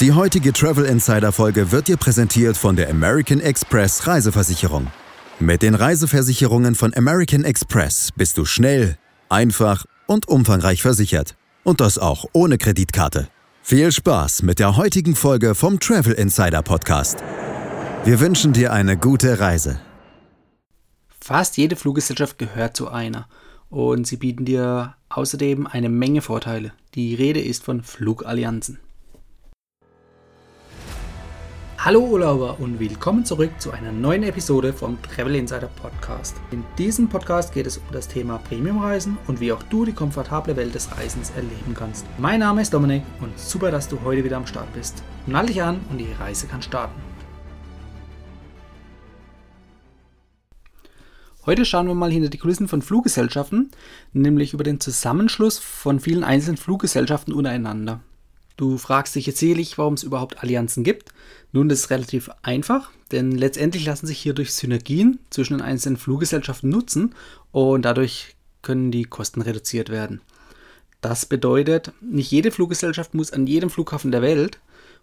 Die 0.00 0.12
heutige 0.12 0.52
Travel 0.52 0.86
Insider 0.86 1.30
Folge 1.30 1.70
wird 1.70 1.86
dir 1.86 1.96
präsentiert 1.96 2.56
von 2.56 2.74
der 2.74 2.90
American 2.90 3.38
Express 3.38 4.08
Reiseversicherung. 4.08 4.88
Mit 5.38 5.62
den 5.62 5.76
Reiseversicherungen 5.76 6.74
von 6.74 6.92
American 6.96 7.44
Express 7.44 8.10
bist 8.16 8.36
du 8.36 8.44
schnell, 8.44 8.98
einfach 9.28 9.84
und 10.08 10.26
umfangreich 10.26 10.82
versichert. 10.82 11.36
Und 11.62 11.80
das 11.80 11.98
auch 11.98 12.24
ohne 12.32 12.58
Kreditkarte. 12.58 13.28
Viel 13.62 13.92
Spaß 13.92 14.42
mit 14.42 14.58
der 14.58 14.76
heutigen 14.76 15.14
Folge 15.14 15.54
vom 15.54 15.78
Travel 15.78 16.14
Insider 16.14 16.62
Podcast. 16.62 17.18
Wir 18.04 18.18
wünschen 18.18 18.52
dir 18.52 18.72
eine 18.72 18.96
gute 18.96 19.38
Reise. 19.38 19.78
Fast 21.20 21.56
jede 21.56 21.76
Fluggesellschaft 21.76 22.36
gehört 22.38 22.76
zu 22.76 22.88
einer 22.88 23.28
und 23.70 24.08
sie 24.08 24.16
bieten 24.16 24.44
dir 24.44 24.96
außerdem 25.08 25.68
eine 25.68 25.88
Menge 25.88 26.20
Vorteile. 26.20 26.72
Die 26.96 27.14
Rede 27.14 27.40
ist 27.40 27.62
von 27.62 27.84
Flugallianzen. 27.84 28.80
Hallo 31.84 32.00
Urlauber 32.00 32.60
und 32.60 32.80
willkommen 32.80 33.26
zurück 33.26 33.50
zu 33.60 33.70
einer 33.70 33.92
neuen 33.92 34.22
Episode 34.22 34.72
vom 34.72 34.96
Travel 35.02 35.34
Insider 35.34 35.68
Podcast. 35.68 36.34
In 36.50 36.64
diesem 36.78 37.10
Podcast 37.10 37.52
geht 37.52 37.66
es 37.66 37.76
um 37.76 37.84
das 37.92 38.08
Thema 38.08 38.38
Premiumreisen 38.38 39.18
und 39.26 39.38
wie 39.38 39.52
auch 39.52 39.62
du 39.64 39.84
die 39.84 39.92
komfortable 39.92 40.56
Welt 40.56 40.74
des 40.74 40.96
Reisens 40.96 41.28
erleben 41.36 41.74
kannst. 41.74 42.06
Mein 42.16 42.40
Name 42.40 42.62
ist 42.62 42.72
Dominik 42.72 43.02
und 43.20 43.38
super, 43.38 43.70
dass 43.70 43.86
du 43.86 44.00
heute 44.02 44.24
wieder 44.24 44.38
am 44.38 44.46
Start 44.46 44.72
bist. 44.72 45.02
Nall 45.26 45.44
dich 45.44 45.62
an 45.62 45.78
und 45.90 45.98
die 45.98 46.10
Reise 46.18 46.46
kann 46.46 46.62
starten. 46.62 46.98
Heute 51.44 51.66
schauen 51.66 51.86
wir 51.86 51.94
mal 51.94 52.10
hinter 52.10 52.30
die 52.30 52.38
Kulissen 52.38 52.66
von 52.66 52.80
Fluggesellschaften, 52.80 53.72
nämlich 54.14 54.54
über 54.54 54.64
den 54.64 54.80
Zusammenschluss 54.80 55.58
von 55.58 56.00
vielen 56.00 56.24
einzelnen 56.24 56.56
Fluggesellschaften 56.56 57.34
untereinander. 57.34 58.00
Du 58.56 58.78
fragst 58.78 59.14
dich 59.14 59.26
jetzt 59.26 59.40
sicherlich, 59.40 59.78
warum 59.78 59.94
es 59.94 60.04
überhaupt 60.04 60.42
Allianzen 60.42 60.84
gibt. 60.84 61.12
Nun, 61.52 61.68
das 61.68 61.80
ist 61.80 61.90
relativ 61.90 62.30
einfach, 62.42 62.90
denn 63.10 63.32
letztendlich 63.32 63.84
lassen 63.84 64.06
sich 64.06 64.18
hierdurch 64.20 64.52
Synergien 64.52 65.18
zwischen 65.30 65.58
den 65.58 65.66
einzelnen 65.66 65.96
Fluggesellschaften 65.96 66.70
nutzen 66.70 67.14
und 67.50 67.82
dadurch 67.84 68.36
können 68.62 68.90
die 68.90 69.04
Kosten 69.04 69.42
reduziert 69.42 69.88
werden. 69.88 70.20
Das 71.00 71.26
bedeutet, 71.26 71.92
nicht 72.00 72.30
jede 72.30 72.50
Fluggesellschaft 72.50 73.12
muss 73.12 73.32
an 73.32 73.46
jedem 73.46 73.70
Flughafen 73.70 74.10
der 74.10 74.22
Welt, 74.22 74.58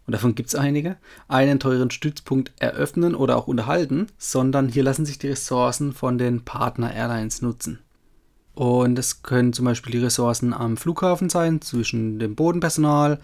und 0.07 0.13
davon 0.13 0.33
gibt 0.33 0.49
es 0.49 0.55
einige, 0.55 0.97
einen 1.27 1.59
teuren 1.59 1.91
Stützpunkt 1.91 2.51
eröffnen 2.57 3.13
oder 3.13 3.37
auch 3.37 3.47
unterhalten, 3.47 4.07
sondern 4.17 4.67
hier 4.67 4.83
lassen 4.83 5.05
sich 5.05 5.19
die 5.19 5.27
Ressourcen 5.27 5.93
von 5.93 6.17
den 6.17 6.43
Partner-Airlines 6.43 7.43
nutzen. 7.43 7.79
Und 8.53 8.99
es 8.99 9.23
können 9.23 9.53
zum 9.53 9.65
Beispiel 9.65 9.93
die 9.93 10.03
Ressourcen 10.03 10.53
am 10.53 10.77
Flughafen 10.77 11.29
sein, 11.29 11.61
zwischen 11.61 12.19
dem 12.19 12.35
Bodenpersonal, 12.35 13.19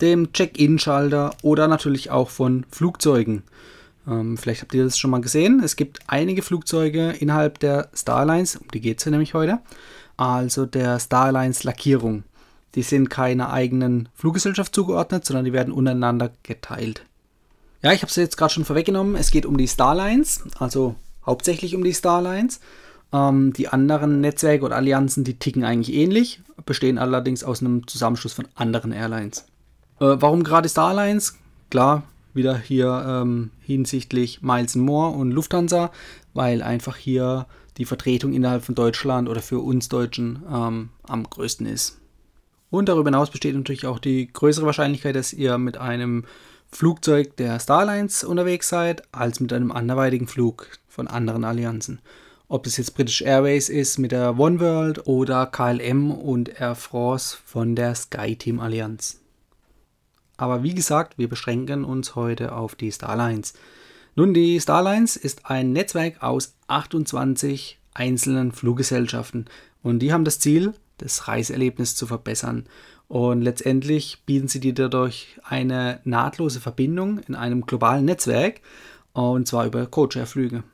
dem 0.00 0.32
Check-in-Schalter 0.32 1.34
oder 1.42 1.68
natürlich 1.68 2.10
auch 2.10 2.30
von 2.30 2.66
Flugzeugen. 2.70 3.44
Ähm, 4.06 4.36
vielleicht 4.36 4.62
habt 4.62 4.74
ihr 4.74 4.84
das 4.84 4.98
schon 4.98 5.10
mal 5.10 5.20
gesehen. 5.20 5.60
Es 5.62 5.76
gibt 5.76 6.00
einige 6.08 6.42
Flugzeuge 6.42 7.10
innerhalb 7.20 7.60
der 7.60 7.88
Starlines, 7.94 8.56
um 8.56 8.68
die 8.68 8.80
geht 8.80 8.98
es 8.98 9.04
ja 9.04 9.10
nämlich 9.10 9.34
heute, 9.34 9.60
also 10.16 10.66
der 10.66 10.98
Starlines 10.98 11.62
Lackierung. 11.62 12.24
Die 12.74 12.82
sind 12.82 13.10
keiner 13.10 13.52
eigenen 13.52 14.08
Fluggesellschaft 14.14 14.74
zugeordnet, 14.74 15.24
sondern 15.24 15.44
die 15.44 15.52
werden 15.52 15.72
untereinander 15.72 16.32
geteilt. 16.42 17.04
Ja, 17.82 17.92
ich 17.92 18.02
habe 18.02 18.10
es 18.10 18.16
jetzt 18.16 18.36
gerade 18.36 18.52
schon 18.52 18.64
vorweggenommen. 18.64 19.14
Es 19.14 19.30
geht 19.30 19.44
um 19.44 19.58
die 19.58 19.68
Starlines, 19.68 20.42
also 20.58 20.94
hauptsächlich 21.26 21.74
um 21.74 21.84
die 21.84 21.94
Starlines. 21.94 22.60
Ähm, 23.12 23.52
die 23.52 23.68
anderen 23.68 24.20
Netzwerke 24.20 24.64
oder 24.64 24.76
Allianzen, 24.76 25.24
die 25.24 25.38
ticken 25.38 25.64
eigentlich 25.64 25.94
ähnlich, 25.94 26.40
bestehen 26.64 26.98
allerdings 26.98 27.44
aus 27.44 27.60
einem 27.60 27.86
Zusammenschluss 27.86 28.32
von 28.32 28.48
anderen 28.54 28.92
Airlines. 28.92 29.46
Äh, 30.00 30.16
warum 30.18 30.44
gerade 30.44 30.68
Starlines? 30.68 31.38
Klar, 31.70 32.04
wieder 32.34 32.56
hier 32.56 33.04
ähm, 33.06 33.50
hinsichtlich 33.60 34.42
Miles 34.42 34.74
More 34.76 35.16
und 35.16 35.30
Lufthansa, 35.30 35.90
weil 36.34 36.62
einfach 36.62 36.96
hier 36.96 37.46
die 37.78 37.84
Vertretung 37.84 38.32
innerhalb 38.32 38.64
von 38.64 38.74
Deutschland 38.74 39.28
oder 39.28 39.40
für 39.40 39.60
uns 39.60 39.88
Deutschen 39.88 40.42
ähm, 40.50 40.90
am 41.04 41.24
größten 41.28 41.66
ist. 41.66 41.98
Und 42.70 42.88
darüber 42.88 43.08
hinaus 43.08 43.30
besteht 43.30 43.54
natürlich 43.54 43.86
auch 43.86 43.98
die 43.98 44.32
größere 44.32 44.64
Wahrscheinlichkeit, 44.64 45.14
dass 45.14 45.32
ihr 45.32 45.58
mit 45.58 45.76
einem 45.76 46.24
Flugzeug 46.70 47.36
der 47.36 47.60
Starlines 47.60 48.24
unterwegs 48.24 48.68
seid, 48.68 49.02
als 49.12 49.40
mit 49.40 49.52
einem 49.52 49.72
anderweitigen 49.72 50.26
Flug 50.26 50.68
von 50.88 51.06
anderen 51.06 51.44
Allianzen. 51.44 52.00
Ob 52.52 52.66
es 52.66 52.76
jetzt 52.76 52.94
British 52.96 53.22
Airways 53.22 53.70
ist 53.70 53.96
mit 53.96 54.12
der 54.12 54.38
One 54.38 54.60
World 54.60 55.06
oder 55.06 55.46
KLM 55.46 56.10
und 56.10 56.60
Air 56.60 56.74
France 56.74 57.38
von 57.46 57.74
der 57.74 57.94
SkyTeam 57.94 58.60
Allianz. 58.60 59.22
Aber 60.36 60.62
wie 60.62 60.74
gesagt, 60.74 61.16
wir 61.16 61.30
beschränken 61.30 61.82
uns 61.82 62.14
heute 62.14 62.54
auf 62.54 62.74
die 62.74 62.92
Starlines. 62.92 63.54
Nun, 64.16 64.34
die 64.34 64.60
Starlines 64.60 65.16
ist 65.16 65.46
ein 65.46 65.72
Netzwerk 65.72 66.22
aus 66.22 66.54
28 66.66 67.78
einzelnen 67.94 68.52
Fluggesellschaften 68.52 69.46
und 69.82 70.00
die 70.00 70.12
haben 70.12 70.26
das 70.26 70.38
Ziel, 70.38 70.74
das 70.98 71.28
Reiseerlebnis 71.28 71.96
zu 71.96 72.06
verbessern. 72.06 72.66
Und 73.08 73.40
letztendlich 73.40 74.24
bieten 74.26 74.48
sie 74.48 74.60
dir 74.60 74.74
dadurch 74.74 75.40
eine 75.42 76.00
nahtlose 76.04 76.60
Verbindung 76.60 77.18
in 77.20 77.34
einem 77.34 77.64
globalen 77.64 78.04
Netzwerk 78.04 78.60
und 79.14 79.48
zwar 79.48 79.64
über 79.64 79.86
Codeshare-Flüge 79.86 80.64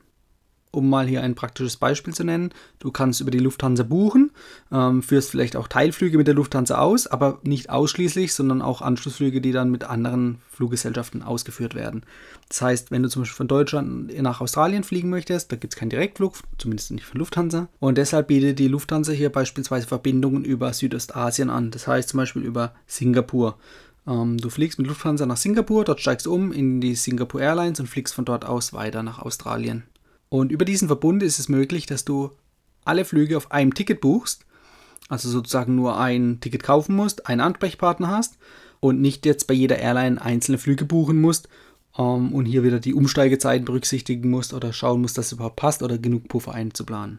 um 0.71 0.89
mal 0.89 1.07
hier 1.07 1.23
ein 1.23 1.35
praktisches 1.35 1.77
Beispiel 1.77 2.15
zu 2.15 2.25
nennen, 2.25 2.51
du 2.79 2.91
kannst 2.91 3.21
über 3.21 3.31
die 3.31 3.39
Lufthansa 3.39 3.83
buchen, 3.83 4.31
ähm, 4.73 5.03
führst 5.03 5.31
vielleicht 5.31 5.57
auch 5.57 5.69
Teilflüge 5.69 6.19
mit 6.19 6.27
der 6.27 6.35
Lufthansa 6.35 6.79
aus, 6.79 7.07
aber 7.07 7.39
nicht 7.43 7.71
ausschließlich, 7.71 8.35
sondern 8.35 8.63
auch 8.63 8.83
Anschlussflüge, 8.83 9.41
die 9.41 9.53
dann 9.53 9.71
mit 9.71 9.85
anderen 9.85 10.41
Fluggesellschaften 10.51 11.23
ausgeführt 11.23 11.75
werden. 11.75 12.03
Das 12.49 12.63
heißt, 12.63 12.91
wenn 12.91 13.03
du 13.03 13.09
zum 13.09 13.23
Beispiel 13.23 13.37
von 13.37 13.49
Deutschland 13.49 14.23
nach 14.23 14.41
Australien 14.41 14.85
fliegen 14.85 15.11
möchtest, 15.11 15.53
da 15.53 15.57
gibt 15.57 15.75
es 15.75 15.79
keinen 15.79 15.91
Direktflug, 15.91 16.35
zumindest 16.59 16.91
nicht 16.91 17.07
von 17.07 17.19
Lufthansa. 17.19 17.69
Und 17.79 17.99
deshalb 17.99 18.29
bietet 18.29 18.59
die 18.59 18.69
Lufthansa 18.69 19.13
hier 19.13 19.31
beispielsweise 19.31 19.87
Verbindungen 19.87 20.45
über 20.45 20.73
Südostasien 20.73 21.51
an, 21.51 21.71
das 21.71 21.87
heißt 21.87 22.11
zum 22.11 22.19
Beispiel 22.19 22.43
über 22.43 22.75
Singapur. 22.87 23.57
Ähm, 24.07 24.39
du 24.39 24.51
fliegst 24.51 24.79
mit 24.79 24.89
Lufthansa 24.89 25.27
nach 25.27 25.37
Singapur, 25.37 25.85
dort 25.85 26.01
steigst 26.01 26.27
du 26.27 26.35
um 26.35 26.53
in 26.53 26.81
die 26.81 26.95
Singapore 26.95 27.45
Airlines 27.45 27.79
und 27.81 27.87
fliegst 27.87 28.15
von 28.15 28.25
dort 28.25 28.45
aus 28.45 28.73
weiter 28.73 29.03
nach 29.03 29.19
Australien. 29.19 29.85
Und 30.29 30.53
über 30.53 30.65
diesen 30.65 30.89
Verbund 30.89 31.23
ist 31.23 31.39
es 31.39 31.49
möglich, 31.49 31.87
dass 31.87 32.05
du 32.05 32.31
alle 32.85 33.05
Flüge 33.05 33.37
auf 33.37 33.51
einem 33.53 33.75
Ticket 33.75 34.01
buchst, 34.01 34.45
also 35.09 35.29
sozusagen 35.29 35.75
nur 35.75 35.99
ein 35.99 36.41
Ticket 36.41 36.63
kaufen 36.63 36.95
musst, 36.95 37.27
einen 37.27 37.41
Ansprechpartner 37.41 38.09
hast 38.09 38.39
und 38.81 39.01
nicht 39.01 39.27
jetzt 39.27 39.47
bei 39.47 39.55
jeder 39.55 39.79
Airline 39.79 40.21
einzelne 40.21 40.59
Flüge 40.59 40.85
buchen 40.85 41.21
musst 41.21 41.49
ähm, 41.99 42.33
und 42.33 42.47
hier 42.47 42.63
wieder 42.63 42.81
die 42.81 42.95
Umsteigezeiten 42.95 43.65
berücksichtigen 43.65 44.31
musst 44.31 44.53
oder 44.53 44.73
schauen 44.73 45.01
musst, 45.01 45.19
dass 45.19 45.27
es 45.27 45.33
überhaupt 45.33 45.57
passt 45.57 45.83
oder 45.83 45.99
genug 45.99 46.29
Puffer 46.29 46.53
einzuplanen. 46.53 47.19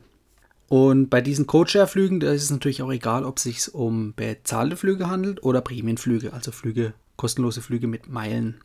Und 0.68 1.10
bei 1.10 1.22
diesen 1.22 1.48
Codeshare-Flügen, 1.48 2.20
da 2.20 2.32
ist 2.32 2.44
es 2.44 2.52
natürlich 2.52 2.84
auch 2.84 2.92
egal, 2.92 3.26
ob 3.26 3.38
es 3.38 3.44
sich 3.44 3.74
um 3.74 4.14
bezahlte 4.14 4.78
Flüge 4.78 5.10
handelt 5.10 5.44
oder 5.44 5.62
Prämienflüge, 5.62 6.32
also 6.32 6.52
Flüge, 6.52 6.94
kostenlose 7.16 7.62
Flüge 7.62 7.88
mit 7.88 8.08
Meilen. 8.08 8.62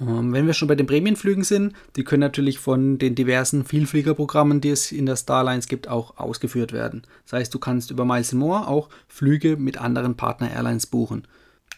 Ähm, 0.00 0.32
wenn 0.32 0.46
wir 0.46 0.54
schon 0.54 0.68
bei 0.68 0.74
den 0.74 0.86
Prämienflügen 0.86 1.44
sind, 1.44 1.74
die 1.96 2.04
können 2.04 2.20
natürlich 2.20 2.58
von 2.58 2.98
den 2.98 3.14
diversen 3.14 3.64
Vielfliegerprogrammen, 3.64 4.60
die 4.60 4.70
es 4.70 4.92
in 4.92 5.06
der 5.06 5.16
Starlines 5.16 5.68
gibt, 5.68 5.88
auch 5.88 6.16
ausgeführt 6.16 6.72
werden. 6.72 7.02
Das 7.24 7.34
heißt, 7.34 7.54
du 7.54 7.58
kannst 7.58 7.90
über 7.90 8.04
Miles 8.04 8.32
More 8.32 8.66
auch 8.66 8.88
Flüge 9.08 9.56
mit 9.56 9.78
anderen 9.78 10.16
Partner-Airlines 10.16 10.86
buchen. 10.86 11.26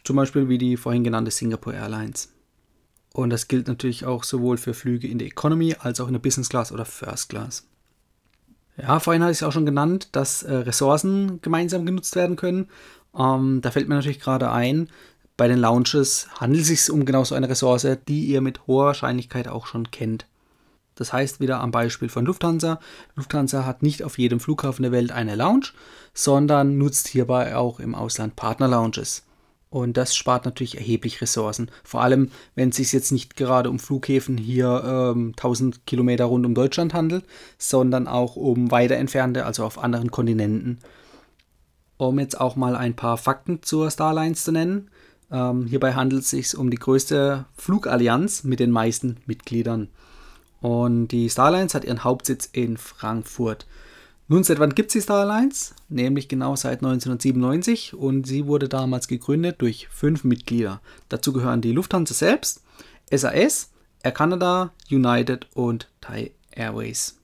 Zum 0.04 0.16
Beispiel 0.16 0.48
wie 0.48 0.58
die 0.58 0.76
vorhin 0.76 1.04
genannte 1.04 1.30
Singapore 1.30 1.76
Airlines. 1.76 2.32
Und 3.12 3.30
das 3.30 3.48
gilt 3.48 3.68
natürlich 3.68 4.06
auch 4.06 4.24
sowohl 4.24 4.56
für 4.56 4.74
Flüge 4.74 5.06
in 5.06 5.18
der 5.18 5.28
Economy 5.28 5.76
als 5.78 6.00
auch 6.00 6.06
in 6.06 6.14
der 6.14 6.20
Business 6.20 6.48
Class 6.48 6.72
oder 6.72 6.84
First 6.84 7.28
Class. 7.28 7.66
Ja, 8.76 9.00
vorhin 9.00 9.22
hatte 9.22 9.32
ich 9.32 9.38
es 9.38 9.42
auch 9.42 9.52
schon 9.52 9.66
genannt, 9.66 10.08
dass 10.12 10.42
äh, 10.42 10.54
Ressourcen 10.54 11.40
gemeinsam 11.42 11.84
genutzt 11.84 12.16
werden 12.16 12.36
können. 12.36 12.68
Ähm, 13.16 13.60
da 13.60 13.70
fällt 13.70 13.88
mir 13.88 13.96
natürlich 13.96 14.20
gerade 14.20 14.50
ein, 14.50 14.88
bei 15.36 15.48
den 15.48 15.58
Lounges 15.58 16.28
handelt 16.38 16.62
es 16.62 16.68
sich 16.68 16.90
um 16.90 17.04
genau 17.04 17.24
so 17.24 17.34
eine 17.34 17.48
Ressource, 17.48 17.86
die 18.08 18.26
ihr 18.26 18.40
mit 18.40 18.66
hoher 18.66 18.86
Wahrscheinlichkeit 18.86 19.48
auch 19.48 19.66
schon 19.66 19.90
kennt. 19.90 20.26
Das 20.94 21.12
heißt 21.12 21.40
wieder 21.40 21.60
am 21.60 21.70
Beispiel 21.70 22.08
von 22.08 22.26
Lufthansa. 22.26 22.78
Lufthansa 23.16 23.64
hat 23.64 23.82
nicht 23.82 24.02
auf 24.02 24.18
jedem 24.18 24.40
Flughafen 24.40 24.82
der 24.82 24.92
Welt 24.92 25.10
eine 25.10 25.36
Lounge, 25.36 25.68
sondern 26.12 26.76
nutzt 26.76 27.08
hierbei 27.08 27.56
auch 27.56 27.80
im 27.80 27.94
Ausland 27.94 28.36
Partner-Lounges. 28.36 29.24
Und 29.70 29.96
das 29.96 30.14
spart 30.14 30.44
natürlich 30.44 30.76
erheblich 30.76 31.22
Ressourcen. 31.22 31.70
Vor 31.82 32.02
allem, 32.02 32.30
wenn 32.54 32.68
es 32.68 32.76
sich 32.76 32.92
jetzt 32.92 33.10
nicht 33.10 33.36
gerade 33.36 33.70
um 33.70 33.78
Flughäfen 33.78 34.36
hier 34.36 34.82
ähm, 34.84 35.28
1000 35.28 35.86
Kilometer 35.86 36.26
rund 36.26 36.44
um 36.44 36.54
Deutschland 36.54 36.92
handelt, 36.92 37.24
sondern 37.56 38.06
auch 38.06 38.36
um 38.36 38.70
weiter 38.70 38.96
entfernte, 38.96 39.46
also 39.46 39.64
auf 39.64 39.78
anderen 39.78 40.10
Kontinenten. 40.10 40.78
Um 41.96 42.18
jetzt 42.18 42.38
auch 42.38 42.54
mal 42.54 42.76
ein 42.76 42.94
paar 42.94 43.16
Fakten 43.16 43.62
zur 43.62 43.90
Starlines 43.90 44.44
zu 44.44 44.52
nennen. 44.52 44.90
Ähm, 45.32 45.66
hierbei 45.66 45.94
handelt 45.94 46.22
es 46.22 46.30
sich 46.30 46.56
um 46.56 46.70
die 46.70 46.78
größte 46.78 47.46
Flugallianz 47.56 48.44
mit 48.44 48.60
den 48.60 48.70
meisten 48.70 49.16
Mitgliedern. 49.26 49.88
Und 50.60 51.08
die 51.08 51.28
Starlines 51.28 51.74
hat 51.74 51.84
ihren 51.84 52.04
Hauptsitz 52.04 52.48
in 52.52 52.76
Frankfurt. 52.76 53.66
Nun, 54.28 54.44
seit 54.44 54.60
wann 54.60 54.74
gibt 54.74 54.88
es 54.88 54.92
die 54.92 55.00
Star 55.00 55.28
Alliance? 55.28 55.74
Nämlich 55.88 56.28
genau 56.28 56.54
seit 56.54 56.78
1997 56.78 57.94
und 57.94 58.26
sie 58.26 58.46
wurde 58.46 58.68
damals 58.68 59.08
gegründet 59.08 59.56
durch 59.60 59.88
fünf 59.88 60.22
Mitglieder. 60.22 60.80
Dazu 61.08 61.32
gehören 61.32 61.60
die 61.60 61.72
Lufthansa 61.72 62.14
selbst, 62.14 62.62
SAS, 63.10 63.70
Air 64.02 64.12
Canada, 64.12 64.72
United 64.90 65.46
und 65.54 65.90
Thai 66.00 66.30
Airways. 66.52 67.18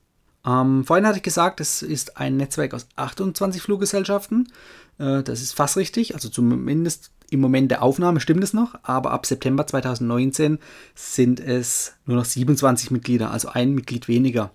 Ähm, 0.44 0.84
vorhin 0.84 1.06
hatte 1.06 1.19
ich 1.19 1.22
gesagt, 1.22 1.61
es 1.61 1.82
ist 1.82 2.16
ein 2.16 2.37
Netzwerk 2.37 2.75
aus 2.75 2.88
28 2.96 3.62
Fluggesellschaften. 3.62 4.52
Äh, 4.99 5.22
das 5.22 5.40
ist 5.40 5.52
fast 5.52 5.76
richtig, 5.76 6.14
also 6.14 6.28
zumindest 6.28 7.11
im 7.30 7.40
Moment 7.40 7.70
der 7.70 7.82
Aufnahme 7.82 8.20
stimmt 8.20 8.42
es 8.42 8.52
noch, 8.52 8.75
aber 8.82 9.10
ab 9.10 9.26
September 9.26 9.66
2019 9.66 10.58
sind 10.94 11.40
es 11.40 11.94
nur 12.06 12.16
noch 12.16 12.25
27 12.25 12.90
Mitglieder, 12.90 13.30
also 13.30 13.48
ein 13.48 13.75
Mitglied 13.75 14.08
weniger. 14.08 14.50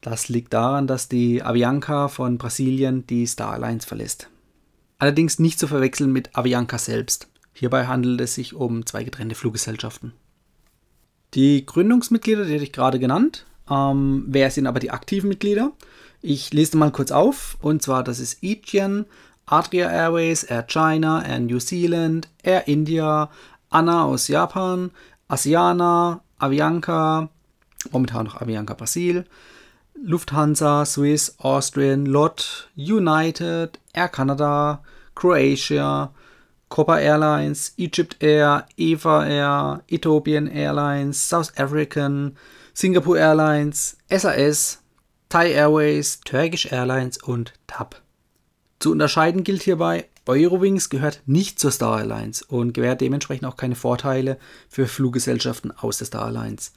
Das 0.00 0.28
liegt 0.28 0.52
daran, 0.52 0.86
dass 0.86 1.08
die 1.08 1.42
Avianca 1.42 2.08
von 2.08 2.38
Brasilien 2.38 3.06
die 3.06 3.26
Star 3.26 3.52
Alliance 3.52 3.86
verlässt. 3.86 4.28
Allerdings 4.98 5.38
nicht 5.38 5.58
zu 5.58 5.66
verwechseln 5.66 6.12
mit 6.12 6.36
Avianca 6.36 6.78
selbst. 6.78 7.28
Hierbei 7.52 7.86
handelt 7.86 8.20
es 8.20 8.34
sich 8.34 8.54
um 8.54 8.84
zwei 8.86 9.04
getrennte 9.04 9.34
Fluggesellschaften. 9.34 10.12
Die 11.34 11.64
Gründungsmitglieder, 11.66 12.44
die 12.44 12.54
hatte 12.54 12.64
ich 12.64 12.72
gerade 12.72 12.98
genannt. 12.98 13.46
Ähm, 13.70 14.24
wer 14.28 14.50
sind 14.50 14.66
aber 14.66 14.80
die 14.80 14.90
aktiven 14.90 15.28
Mitglieder? 15.28 15.72
Ich 16.20 16.52
lese 16.52 16.76
mal 16.76 16.92
kurz 16.92 17.10
auf. 17.10 17.56
Und 17.60 17.82
zwar, 17.82 18.04
das 18.04 18.18
ist 18.18 18.42
Aegean, 18.42 19.06
Adria 19.46 19.90
Airways, 19.90 20.44
Air 20.44 20.62
China, 20.66 21.22
Air 21.26 21.40
New 21.40 21.60
Zealand, 21.60 22.28
Air 22.44 22.64
India, 22.66 23.28
Anna 23.70 24.04
aus 24.04 24.28
Japan, 24.28 24.90
Asiana, 25.28 26.20
Avianca, 26.40 27.28
momentan 27.90 28.26
noch 28.26 28.40
Avianca 28.40 28.74
Brasil, 28.74 29.24
Lufthansa, 29.96 30.84
Swiss, 30.84 31.34
Austrian, 31.38 32.06
LOT, 32.06 32.68
United, 32.76 33.78
Air 33.94 34.08
Canada, 34.08 34.80
Croatia, 35.14 36.10
Copa 36.68 36.98
Airlines, 36.98 37.72
Egypt 37.76 38.16
Air, 38.20 38.66
Eva 38.76 39.24
Air, 39.26 39.82
Ethiopian 39.90 40.48
Airlines, 40.48 41.20
South 41.20 41.52
African, 41.56 42.36
Singapore 42.72 43.18
Airlines, 43.18 43.96
SAS, 44.10 44.78
Thai 45.28 45.52
Airways, 45.52 46.16
Turkish 46.24 46.70
Airlines 46.72 47.18
und 47.22 47.52
TAP. 47.66 47.94
Zu 48.78 48.90
unterscheiden 48.90 49.44
gilt 49.44 49.62
hierbei, 49.62 50.08
Eurowings 50.26 50.88
gehört 50.88 51.20
nicht 51.26 51.58
zur 51.58 51.70
Star 51.70 51.96
Alliance 51.96 52.44
und 52.48 52.72
gewährt 52.72 53.00
dementsprechend 53.00 53.46
auch 53.46 53.56
keine 53.56 53.74
Vorteile 53.74 54.38
für 54.68 54.86
Fluggesellschaften 54.86 55.70
aus 55.70 55.98
der 55.98 56.06
Star 56.06 56.24
Alliance. 56.26 56.70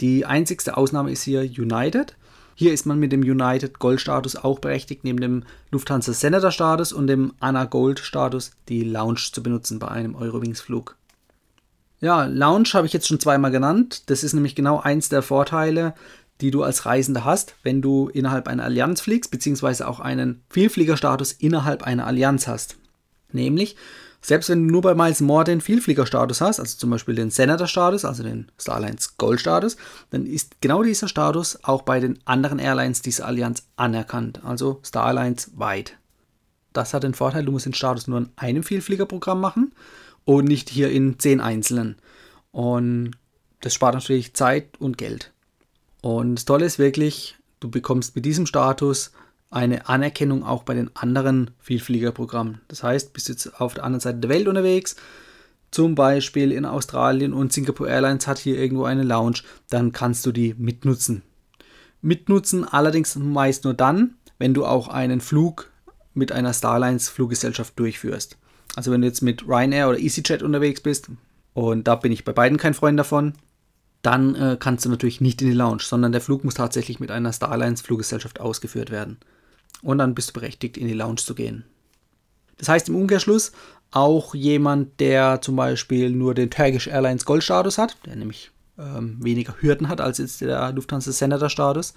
Die 0.00 0.24
einzigste 0.24 0.76
Ausnahme 0.76 1.10
ist 1.10 1.22
hier 1.22 1.42
United. 1.42 2.16
Hier 2.54 2.72
ist 2.72 2.86
man 2.86 2.98
mit 2.98 3.12
dem 3.12 3.20
United 3.20 3.78
Gold 3.78 4.00
Status 4.00 4.36
auch 4.36 4.58
berechtigt, 4.58 5.04
neben 5.04 5.20
dem 5.20 5.44
Lufthansa 5.70 6.12
Senator 6.12 6.50
Status 6.50 6.92
und 6.92 7.06
dem 7.06 7.32
Anna 7.40 7.66
Gold 7.66 7.98
Status 7.98 8.52
die 8.68 8.82
Lounge 8.82 9.20
zu 9.32 9.42
benutzen 9.42 9.78
bei 9.78 9.88
einem 9.88 10.14
Eurowings 10.14 10.60
Flug. 10.60 10.96
Ja, 12.00 12.26
Lounge 12.26 12.70
habe 12.74 12.86
ich 12.86 12.92
jetzt 12.92 13.08
schon 13.08 13.20
zweimal 13.20 13.50
genannt. 13.50 14.04
Das 14.06 14.22
ist 14.22 14.32
nämlich 14.32 14.54
genau 14.54 14.80
eins 14.80 15.08
der 15.08 15.22
Vorteile, 15.22 15.94
die 16.40 16.50
du 16.50 16.62
als 16.62 16.86
Reisender 16.86 17.24
hast, 17.24 17.54
wenn 17.62 17.82
du 17.82 18.08
innerhalb 18.08 18.48
einer 18.48 18.64
Allianz 18.64 19.00
fliegst, 19.00 19.30
beziehungsweise 19.30 19.88
auch 19.88 20.00
einen 20.00 20.42
Vielfliegerstatus 20.50 21.32
innerhalb 21.32 21.82
einer 21.82 22.06
Allianz 22.06 22.46
hast. 22.46 22.76
Nämlich, 23.32 23.76
selbst 24.20 24.48
wenn 24.48 24.66
du 24.66 24.72
nur 24.72 24.82
bei 24.82 24.94
Miles 24.94 25.20
More 25.20 25.44
den 25.44 25.60
Vielfliegerstatus 25.60 26.40
hast, 26.40 26.60
also 26.60 26.76
zum 26.76 26.90
Beispiel 26.90 27.14
den 27.14 27.30
Senator-Status, 27.30 28.04
also 28.04 28.22
den 28.22 28.50
Starlines 28.58 29.16
Gold-Status, 29.16 29.76
dann 30.10 30.26
ist 30.26 30.60
genau 30.60 30.82
dieser 30.82 31.08
Status 31.08 31.58
auch 31.62 31.82
bei 31.82 32.00
den 32.00 32.18
anderen 32.24 32.58
Airlines 32.58 33.02
dieser 33.02 33.26
Allianz 33.26 33.64
anerkannt, 33.76 34.44
also 34.44 34.80
Starlines 34.82 35.52
weit. 35.56 35.96
Das 36.72 36.94
hat 36.94 37.02
den 37.02 37.14
Vorteil, 37.14 37.44
du 37.44 37.52
musst 37.52 37.66
den 37.66 37.74
Status 37.74 38.06
nur 38.06 38.18
in 38.18 38.30
einem 38.36 38.62
Vielfliegerprogramm 38.62 39.40
machen 39.40 39.72
und 40.24 40.44
nicht 40.44 40.68
hier 40.68 40.90
in 40.90 41.18
zehn 41.18 41.40
einzelnen. 41.40 41.96
Und 42.50 43.12
das 43.60 43.74
spart 43.74 43.94
natürlich 43.94 44.34
Zeit 44.34 44.78
und 44.78 44.98
Geld. 44.98 45.32
Und 46.00 46.36
das 46.36 46.44
Tolle 46.44 46.66
ist 46.66 46.78
wirklich, 46.78 47.36
du 47.60 47.70
bekommst 47.70 48.14
mit 48.14 48.24
diesem 48.24 48.46
Status 48.46 49.12
eine 49.50 49.88
Anerkennung 49.88 50.44
auch 50.44 50.62
bei 50.62 50.74
den 50.74 50.90
anderen 50.94 51.50
Vielfliegerprogrammen. 51.60 52.60
Das 52.68 52.82
heißt, 52.82 53.12
bist 53.12 53.28
du 53.28 53.32
jetzt 53.32 53.60
auf 53.60 53.74
der 53.74 53.84
anderen 53.84 54.00
Seite 54.00 54.18
der 54.18 54.30
Welt 54.30 54.46
unterwegs, 54.46 54.96
zum 55.70 55.94
Beispiel 55.94 56.52
in 56.52 56.64
Australien 56.64 57.32
und 57.32 57.52
Singapore 57.52 57.90
Airlines 57.90 58.26
hat 58.26 58.38
hier 58.38 58.58
irgendwo 58.58 58.84
eine 58.84 59.02
Lounge, 59.02 59.40
dann 59.68 59.92
kannst 59.92 60.24
du 60.24 60.32
die 60.32 60.54
mitnutzen. 60.56 61.22
Mitnutzen 62.00 62.64
allerdings 62.64 63.16
meist 63.16 63.64
nur 63.64 63.74
dann, 63.74 64.14
wenn 64.38 64.54
du 64.54 64.64
auch 64.64 64.88
einen 64.88 65.20
Flug 65.20 65.70
mit 66.14 66.32
einer 66.32 66.54
Starlines 66.54 67.08
Fluggesellschaft 67.08 67.78
durchführst. 67.78 68.38
Also 68.76 68.92
wenn 68.92 69.02
du 69.02 69.08
jetzt 69.08 69.22
mit 69.22 69.46
Ryanair 69.46 69.88
oder 69.88 69.98
EasyJet 69.98 70.42
unterwegs 70.42 70.80
bist, 70.80 71.10
und 71.54 71.88
da 71.88 71.96
bin 71.96 72.12
ich 72.12 72.24
bei 72.24 72.32
beiden 72.32 72.56
kein 72.56 72.74
Freund 72.74 72.98
davon, 72.98 73.34
dann 74.02 74.34
äh, 74.34 74.56
kannst 74.58 74.84
du 74.84 74.90
natürlich 74.90 75.20
nicht 75.20 75.42
in 75.42 75.48
die 75.48 75.54
Lounge, 75.54 75.82
sondern 75.82 76.12
der 76.12 76.20
Flug 76.20 76.44
muss 76.44 76.54
tatsächlich 76.54 77.00
mit 77.00 77.10
einer 77.10 77.32
Starlines 77.32 77.80
Fluggesellschaft 77.80 78.40
ausgeführt 78.40 78.90
werden 78.90 79.18
und 79.82 79.98
dann 79.98 80.14
bist 80.14 80.30
du 80.30 80.32
berechtigt, 80.34 80.76
in 80.76 80.88
die 80.88 80.94
Lounge 80.94 81.16
zu 81.16 81.34
gehen. 81.34 81.64
Das 82.58 82.68
heißt 82.68 82.88
im 82.88 82.96
Umkehrschluss, 82.96 83.52
auch 83.90 84.34
jemand, 84.34 85.00
der 85.00 85.40
zum 85.40 85.56
Beispiel 85.56 86.10
nur 86.10 86.34
den 86.34 86.50
Turkish 86.50 86.88
Airlines 86.88 87.24
Gold-Status 87.24 87.78
hat, 87.78 87.96
der 88.04 88.16
nämlich 88.16 88.50
ähm, 88.78 89.16
weniger 89.20 89.54
Hürden 89.60 89.88
hat 89.88 90.00
als 90.00 90.18
jetzt 90.18 90.40
der 90.40 90.72
Lufthansa 90.72 91.12
Senator-Status, 91.12 91.94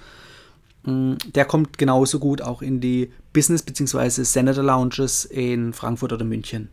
mm, 0.84 1.14
der 1.36 1.46
kommt 1.46 1.78
genauso 1.78 2.20
gut 2.20 2.42
auch 2.42 2.62
in 2.62 2.80
die 2.80 3.12
Business- 3.34 3.64
bzw. 3.64 4.24
Senator 4.24 4.64
Lounges 4.64 5.26
in 5.26 5.74
Frankfurt 5.74 6.14
oder 6.14 6.26
München. 6.26 6.70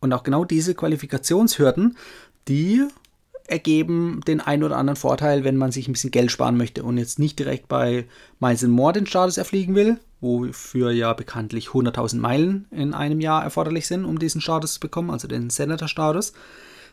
Und 0.00 0.12
auch 0.12 0.24
genau 0.24 0.44
diese 0.44 0.74
Qualifikationshürden, 0.74 1.96
die 2.48 2.88
ergeben 3.46 4.20
den 4.26 4.40
einen 4.40 4.64
oder 4.64 4.76
anderen 4.76 4.96
Vorteil, 4.96 5.44
wenn 5.44 5.56
man 5.56 5.72
sich 5.72 5.88
ein 5.88 5.92
bisschen 5.92 6.10
Geld 6.10 6.30
sparen 6.30 6.56
möchte 6.56 6.82
und 6.82 6.98
jetzt 6.98 7.18
nicht 7.18 7.38
direkt 7.38 7.68
bei 7.68 8.06
Miles 8.40 8.62
More 8.62 8.92
den 8.92 9.06
Status 9.06 9.36
erfliegen 9.36 9.74
will, 9.74 9.98
wofür 10.20 10.90
ja 10.90 11.12
bekanntlich 11.12 11.68
100.000 11.68 12.18
Meilen 12.18 12.66
in 12.70 12.94
einem 12.94 13.20
Jahr 13.20 13.42
erforderlich 13.42 13.86
sind, 13.86 14.04
um 14.04 14.18
diesen 14.18 14.40
Status 14.40 14.74
zu 14.74 14.80
bekommen, 14.80 15.10
also 15.10 15.28
den 15.28 15.50
Senator-Status, 15.50 16.32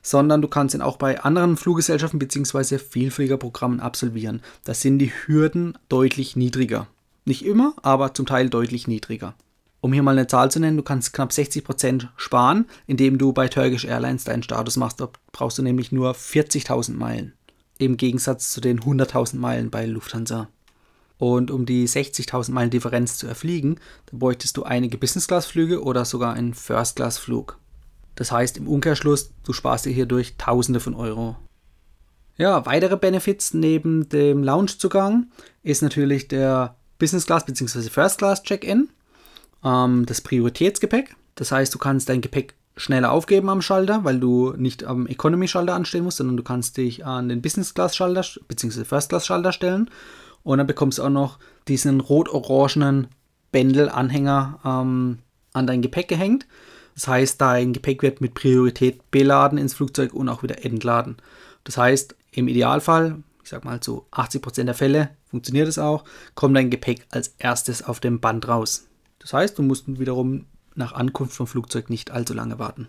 sondern 0.02 0.42
du 0.42 0.48
kannst 0.48 0.76
ihn 0.76 0.82
auch 0.82 0.98
bei 0.98 1.22
anderen 1.22 1.58
Fluggesellschaften 1.58 2.20
bzw. 2.20 2.78
Vielfliegerprogrammen 2.78 3.80
absolvieren. 3.80 4.42
Da 4.64 4.74
sind 4.74 5.00
die 5.00 5.12
Hürden 5.12 5.78
deutlich 5.90 6.36
niedriger. 6.36 6.88
Nicht 7.26 7.46
immer, 7.46 7.74
aber 7.84 8.14
zum 8.14 8.26
Teil 8.26 8.50
deutlich 8.50 8.88
niedriger. 8.88 9.36
Um 9.82 9.94
hier 9.94 10.04
mal 10.04 10.12
eine 10.12 10.28
Zahl 10.28 10.52
zu 10.52 10.60
nennen, 10.60 10.78
du 10.78 10.84
kannst 10.84 11.14
knapp 11.14 11.32
60% 11.32 12.10
sparen, 12.18 12.66
indem 12.86 13.18
du 13.18 13.32
bei 13.32 13.48
Turkish 13.48 13.86
Airlines 13.86 14.26
deinen 14.26 14.44
Status 14.44 14.76
machst. 14.76 15.00
Da 15.00 15.10
brauchst 15.32 15.58
du 15.58 15.64
nämlich 15.64 15.92
nur 15.92 16.12
40.000 16.14 16.94
Meilen. 16.94 17.34
Im 17.78 17.96
Gegensatz 17.96 18.52
zu 18.52 18.60
den 18.60 18.82
100.000 18.82 19.38
Meilen 19.38 19.70
bei 19.70 19.86
Lufthansa. 19.86 20.50
Und 21.18 21.52
um 21.52 21.66
die 21.66 21.88
60.000 21.88 22.52
Meilen 22.52 22.70
Differenz 22.70 23.18
zu 23.18 23.28
erfliegen, 23.28 23.80
bräuchtest 24.12 24.58
du 24.58 24.64
einige 24.64 24.98
Business-Class-Flüge 24.98 25.84
oder 25.84 26.06
sogar 26.06 26.34
einen 26.34 26.54
First-Class-Flug. 26.54 27.58
Das 28.16 28.32
heißt 28.32 28.58
im 28.58 28.68
Umkehrschluss, 28.68 29.32
du 29.44 29.54
sparst 29.54 29.86
dir 29.86 29.92
hierdurch 29.92 30.36
Tausende 30.38 30.82
von 30.82 30.94
Euro. 30.94 31.38
Ja, 32.38 32.66
weitere 32.66 32.96
Benefits 32.98 33.54
neben 33.54 34.08
dem 34.10 34.44
Loungezugang 34.44 35.28
ist 35.62 35.82
natürlich 35.82 36.30
der 36.30 36.76
Business 36.98 37.26
Class 37.26 37.46
bzw. 37.46 37.90
First 37.90 38.18
Class 38.18 38.44
Check-in, 38.44 38.90
ähm, 39.64 40.06
das 40.06 40.22
Prioritätsgepäck. 40.22 41.16
Das 41.36 41.52
heißt, 41.52 41.74
du 41.74 41.78
kannst 41.78 42.10
dein 42.10 42.22
Gepäck 42.22 42.56
schneller 42.80 43.12
aufgeben 43.12 43.50
am 43.50 43.62
Schalter, 43.62 44.04
weil 44.04 44.20
du 44.20 44.54
nicht 44.58 44.84
am 44.86 45.06
Economy-Schalter 45.08 45.74
anstehen 45.74 46.04
musst, 46.04 46.18
sondern 46.18 46.38
du 46.38 46.44
kannst 46.44 46.78
dich 46.78 47.06
an 47.06 47.30
den 47.30 47.42
Business 47.42 47.74
Class 47.74 47.96
Schalter 47.96 48.26
bzw. 48.48 48.86
First 48.86 49.10
Class 49.10 49.26
Schalter 49.26 49.52
stellen 49.52 49.90
und 50.44 50.58
dann 50.58 50.68
bekommst 50.68 50.98
du 50.98 51.04
auch 51.04 51.10
noch 51.10 51.40
diesen 51.68 52.00
rot-orangenen 52.00 53.08
Bändelanhänger 53.52 54.60
ähm, 54.64 55.20
an 55.54 55.68
dein 55.68 55.82
Gepäck 55.82 56.08
gehängt. 56.08 56.48
Das 56.96 57.08
heißt, 57.08 57.40
dein 57.40 57.74
Gepäck 57.74 58.02
wird 58.02 58.22
mit 58.22 58.34
Priorität 58.34 59.12
beladen 59.12 59.58
ins 59.58 59.74
Flugzeug 59.74 60.14
und 60.14 60.30
auch 60.30 60.44
wieder 60.44 60.66
entladen. 60.66 61.18
Das 61.64 61.78
heißt, 61.78 62.16
im 62.32 62.48
Idealfall, 62.48 63.24
ich 63.44 63.50
sag 63.50 63.66
mal 63.66 63.80
zu 63.80 64.06
80% 64.12 64.66
der 64.66 64.74
Fälle 64.74 65.10
funktioniert 65.30 65.68
es 65.68 65.80
auch, 65.80 66.04
kommt 66.36 66.56
dein 66.56 66.70
Gepäck 66.70 67.06
als 67.12 67.36
erstes 67.38 67.84
auf 67.84 68.00
dem 68.00 68.20
Band 68.20 68.48
raus. 68.48 68.89
Das 69.20 69.34
heißt, 69.34 69.58
du 69.58 69.62
musst 69.62 70.00
wiederum 70.00 70.46
nach 70.76 70.94
Ankunft 70.94 71.36
vom 71.36 71.48
Flugzeug 71.48 71.90
nicht 71.90 72.12
allzu 72.12 72.34
lange 72.34 72.58
warten. 72.58 72.88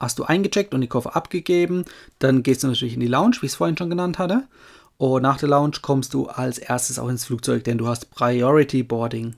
Hast 0.00 0.18
du 0.18 0.24
eingecheckt 0.24 0.72
und 0.72 0.80
die 0.80 0.88
Koffer 0.88 1.14
abgegeben, 1.14 1.84
dann 2.18 2.42
gehst 2.42 2.62
du 2.62 2.68
natürlich 2.68 2.94
in 2.94 3.00
die 3.00 3.06
Lounge, 3.06 3.36
wie 3.40 3.46
ich 3.46 3.52
es 3.52 3.56
vorhin 3.56 3.76
schon 3.76 3.90
genannt 3.90 4.18
hatte. 4.18 4.48
Und 4.96 5.22
nach 5.22 5.38
der 5.38 5.48
Lounge 5.48 5.76
kommst 5.82 6.14
du 6.14 6.28
als 6.28 6.58
erstes 6.58 6.98
auch 6.98 7.08
ins 7.08 7.26
Flugzeug, 7.26 7.64
denn 7.64 7.78
du 7.78 7.86
hast 7.86 8.10
Priority 8.10 8.82
Boarding. 8.82 9.36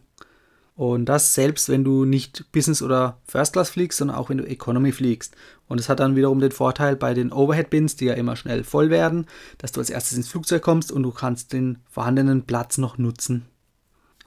Und 0.75 1.05
das 1.05 1.35
selbst, 1.35 1.69
wenn 1.69 1.85
du 1.85 2.05
nicht 2.05 2.51
Business 2.53 2.81
oder 2.81 3.19
First 3.27 3.53
Class 3.53 3.71
fliegst, 3.71 3.99
sondern 3.99 4.17
auch 4.17 4.31
wenn 4.31 4.39
du 4.39 4.45
Economy 4.45 4.93
fliegst. 4.93 5.37
Und 5.69 5.79
es 5.79 5.89
hat 5.89 6.01
dann 6.01 6.17
wiederum 6.17 6.41
den 6.41 6.51
Vorteil 6.51 6.97
bei 6.97 7.13
den 7.13 7.33
Overhead 7.33 7.69
Bins, 7.69 7.97
die 7.97 8.07
ja 8.07 8.15
immer 8.15 8.37
schnell 8.37 8.65
voll 8.65 8.89
werden, 8.89 9.27
dass 9.59 9.73
du 9.73 9.81
als 9.81 9.91
erstes 9.91 10.17
ins 10.17 10.29
Flugzeug 10.29 10.63
kommst 10.63 10.91
und 10.91 11.03
du 11.03 11.11
kannst 11.11 11.53
den 11.53 11.79
vorhandenen 11.91 12.43
Platz 12.43 12.79
noch 12.79 12.99
nutzen. 12.99 13.47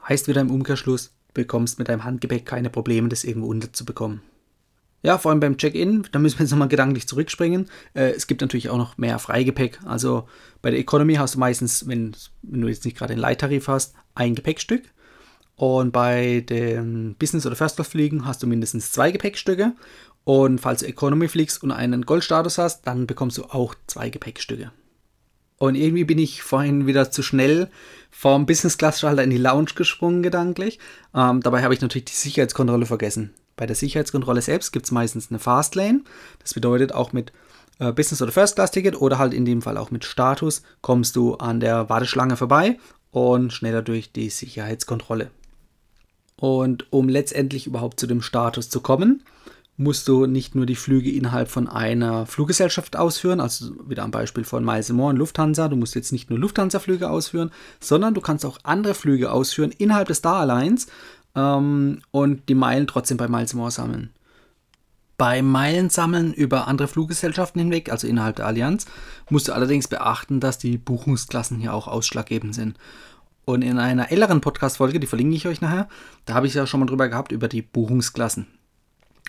Heißt 0.07 0.27
wieder 0.27 0.41
im 0.41 0.51
Umkehrschluss, 0.51 1.14
bekommst 1.35 1.77
mit 1.77 1.87
deinem 1.87 2.03
Handgepäck 2.03 2.47
keine 2.47 2.71
Probleme, 2.71 3.09
das 3.09 3.23
irgendwo 3.23 3.47
unterzubekommen. 3.47 4.21
Ja, 5.03 5.19
vor 5.19 5.29
allem 5.29 5.39
beim 5.39 5.57
Check-in, 5.57 6.07
da 6.11 6.17
müssen 6.17 6.39
wir 6.39 6.45
jetzt 6.45 6.51
nochmal 6.51 6.67
gedanklich 6.67 7.07
zurückspringen. 7.07 7.67
Äh, 7.93 8.13
es 8.13 8.25
gibt 8.25 8.41
natürlich 8.41 8.71
auch 8.71 8.77
noch 8.77 8.97
mehr 8.97 9.19
Freigepäck. 9.19 9.79
Also 9.85 10.27
bei 10.63 10.71
der 10.71 10.79
Economy 10.79 11.13
hast 11.13 11.35
du 11.35 11.39
meistens, 11.39 11.87
wenn, 11.87 12.15
wenn 12.41 12.61
du 12.61 12.67
jetzt 12.67 12.85
nicht 12.85 12.97
gerade 12.97 13.13
den 13.13 13.19
Leittarif 13.19 13.67
hast, 13.67 13.93
ein 14.15 14.33
Gepäckstück. 14.33 14.81
Und 15.55 15.91
bei 15.91 16.41
den 16.41 17.15
Business- 17.19 17.45
oder 17.45 17.55
First-Class-Flügen 17.55 18.25
hast 18.25 18.41
du 18.41 18.47
mindestens 18.47 18.91
zwei 18.91 19.11
Gepäckstücke. 19.11 19.73
Und 20.23 20.59
falls 20.59 20.79
du 20.79 20.87
Economy 20.87 21.27
fliegst 21.27 21.61
und 21.61 21.71
einen 21.71 22.01
Goldstatus 22.01 22.57
hast, 22.57 22.87
dann 22.87 23.05
bekommst 23.05 23.37
du 23.37 23.43
auch 23.43 23.75
zwei 23.85 24.09
Gepäckstücke. 24.09 24.71
Und 25.57 25.75
irgendwie 25.75 26.03
bin 26.03 26.17
ich 26.17 26.43
vorhin 26.43 26.85
wieder 26.85 27.11
zu 27.11 27.23
schnell 27.23 27.69
vom 28.11 28.45
Business-Class-Schalter 28.45 29.23
in 29.23 29.29
die 29.29 29.37
Lounge 29.37 29.71
gesprungen, 29.75 30.23
gedanklich. 30.23 30.79
Ähm, 31.13 31.41
dabei 31.41 31.63
habe 31.63 31.73
ich 31.73 31.81
natürlich 31.81 32.05
die 32.05 32.13
Sicherheitskontrolle 32.13 32.85
vergessen. 32.85 33.33
Bei 33.55 33.65
der 33.65 33.75
Sicherheitskontrolle 33.75 34.41
selbst 34.41 34.71
gibt 34.71 34.85
es 34.85 34.91
meistens 34.91 35.29
eine 35.29 35.39
Fastlane. 35.39 36.01
Das 36.39 36.53
bedeutet, 36.53 36.93
auch 36.93 37.13
mit 37.13 37.31
äh, 37.79 37.91
Business- 37.91 38.21
oder 38.21 38.31
First-Class-Ticket 38.31 38.99
oder 38.99 39.17
halt 39.17 39.33
in 39.33 39.45
dem 39.45 39.61
Fall 39.61 39.77
auch 39.77 39.91
mit 39.91 40.03
Status 40.05 40.61
kommst 40.81 41.15
du 41.15 41.35
an 41.35 41.59
der 41.59 41.89
Warteschlange 41.89 42.35
vorbei 42.35 42.77
und 43.11 43.53
schneller 43.53 43.81
durch 43.81 44.11
die 44.11 44.29
Sicherheitskontrolle. 44.29 45.31
Und 46.37 46.91
um 46.91 47.07
letztendlich 47.07 47.65
überhaupt 47.65 47.99
zu 47.99 48.07
dem 48.07 48.21
Status 48.21 48.69
zu 48.69 48.81
kommen, 48.81 49.23
musst 49.77 50.07
du 50.07 50.25
nicht 50.25 50.55
nur 50.55 50.65
die 50.65 50.75
Flüge 50.75 51.11
innerhalb 51.11 51.49
von 51.49 51.67
einer 51.67 52.25
Fluggesellschaft 52.25 52.95
ausführen, 52.95 53.41
also 53.41 53.71
wieder 53.89 54.03
am 54.03 54.11
Beispiel 54.11 54.45
von 54.45 54.63
Miles 54.63 54.89
More 54.91 55.09
und 55.09 55.17
Lufthansa, 55.17 55.67
du 55.67 55.75
musst 55.75 55.95
jetzt 55.95 56.11
nicht 56.11 56.29
nur 56.29 56.39
Lufthansa-Flüge 56.39 57.09
ausführen, 57.09 57.51
sondern 57.79 58.13
du 58.13 58.21
kannst 58.21 58.45
auch 58.45 58.59
andere 58.63 58.93
Flüge 58.93 59.31
ausführen 59.31 59.73
innerhalb 59.77 60.07
des 60.07 60.17
Star 60.17 60.37
Alliance 60.37 60.87
ähm, 61.35 62.01
und 62.11 62.47
die 62.47 62.55
Meilen 62.55 62.87
trotzdem 62.87 63.17
bei 63.17 63.27
Miles 63.27 63.53
More 63.53 63.71
sammeln. 63.71 64.11
Beim 65.17 65.49
Meilensammeln 65.49 66.33
über 66.33 66.67
andere 66.67 66.89
Fluggesellschaften 66.89 67.61
hinweg, 67.61 67.89
also 67.89 68.07
innerhalb 68.07 68.37
der 68.37 68.47
Allianz, 68.47 68.85
musst 69.29 69.47
du 69.47 69.53
allerdings 69.53 69.87
beachten, 69.87 70.41
dass 70.41 70.57
die 70.57 70.77
Buchungsklassen 70.77 71.59
hier 71.59 71.73
auch 71.73 71.87
ausschlaggebend 71.87 72.53
sind. 72.53 72.77
Und 73.45 73.61
in 73.61 73.77
einer 73.77 74.11
älteren 74.11 74.41
Podcast-Folge, 74.41 74.99
die 74.99 75.07
verlinke 75.07 75.35
ich 75.35 75.47
euch 75.47 75.61
nachher, 75.61 75.87
da 76.25 76.33
habe 76.33 76.47
ich 76.47 76.53
ja 76.53 76.65
schon 76.65 76.79
mal 76.79 76.87
drüber 76.87 77.07
gehabt, 77.07 77.31
über 77.31 77.47
die 77.47 77.61
Buchungsklassen. 77.61 78.47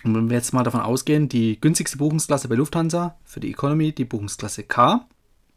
Und 0.03 0.15
wenn 0.15 0.29
wir 0.29 0.37
jetzt 0.37 0.53
mal 0.53 0.63
davon 0.63 0.81
ausgehen, 0.81 1.27
die 1.27 1.59
günstigste 1.59 1.97
Buchungsklasse 1.97 2.47
bei 2.47 2.55
Lufthansa 2.55 3.17
für 3.23 3.39
die 3.39 3.49
Economy, 3.49 3.93
die 3.93 4.05
Buchungsklasse 4.05 4.63
K, 4.63 5.07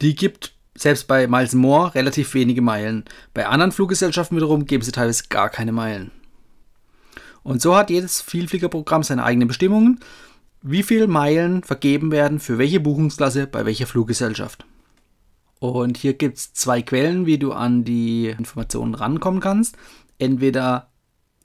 die 0.00 0.14
gibt 0.14 0.54
selbst 0.74 1.06
bei 1.08 1.26
Miles 1.26 1.54
More 1.54 1.94
relativ 1.94 2.32
wenige 2.34 2.62
Meilen. 2.62 3.04
Bei 3.34 3.46
anderen 3.46 3.72
Fluggesellschaften 3.72 4.36
wiederum 4.36 4.66
geben 4.66 4.82
sie 4.82 4.92
teilweise 4.92 5.24
gar 5.28 5.50
keine 5.50 5.72
Meilen. 5.72 6.10
Und 7.42 7.60
so 7.60 7.76
hat 7.76 7.90
jedes 7.90 8.20
Vielfliegerprogramm 8.20 9.02
seine 9.02 9.24
eigenen 9.24 9.48
Bestimmungen, 9.48 10.00
wie 10.62 10.82
viele 10.82 11.06
Meilen 11.06 11.62
vergeben 11.62 12.10
werden 12.10 12.38
für 12.38 12.58
welche 12.58 12.80
Buchungsklasse 12.80 13.46
bei 13.46 13.64
welcher 13.64 13.86
Fluggesellschaft. 13.86 14.66
Und 15.58 15.98
hier 15.98 16.14
gibt 16.14 16.38
es 16.38 16.52
zwei 16.54 16.82
Quellen, 16.82 17.26
wie 17.26 17.38
du 17.38 17.52
an 17.52 17.84
die 17.84 18.28
Informationen 18.28 18.94
rankommen 18.94 19.40
kannst. 19.40 19.76
Entweder 20.18 20.90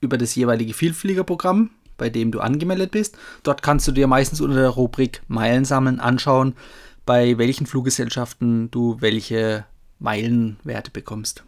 über 0.00 0.18
das 0.18 0.34
jeweilige 0.34 0.74
Vielfliegerprogramm, 0.74 1.70
bei 1.96 2.10
dem 2.10 2.30
du 2.30 2.40
angemeldet 2.40 2.90
bist. 2.90 3.16
Dort 3.42 3.62
kannst 3.62 3.88
du 3.88 3.92
dir 3.92 4.06
meistens 4.06 4.40
unter 4.40 4.56
der 4.56 4.70
Rubrik 4.70 5.22
Meilen 5.28 5.64
sammeln 5.64 6.00
anschauen, 6.00 6.54
bei 7.04 7.38
welchen 7.38 7.66
Fluggesellschaften 7.66 8.70
du 8.70 8.96
welche 9.00 9.64
Meilenwerte 9.98 10.90
bekommst. 10.90 11.44